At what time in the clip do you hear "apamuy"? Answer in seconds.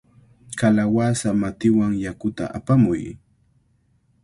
2.57-3.01